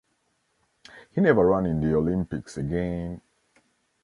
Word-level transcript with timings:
He 1.11 1.21
never 1.21 1.45
ran 1.45 1.67
in 1.67 1.79
the 1.79 1.95
Olympics 1.95 2.57
again. 2.57 3.21